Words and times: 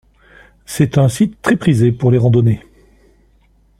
C'est 0.65 0.97
un 0.97 1.09
site 1.09 1.39
très 1.43 1.55
prisé 1.57 1.91
pour 1.91 2.09
les 2.09 2.17
randonnées. 2.17 2.65